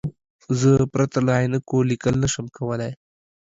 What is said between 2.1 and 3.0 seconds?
نشم کولای.